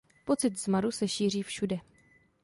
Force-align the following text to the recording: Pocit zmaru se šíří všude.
Pocit 0.25 0.59
zmaru 0.59 0.89
se 0.91 1.07
šíří 1.07 1.43
všude. 1.43 1.79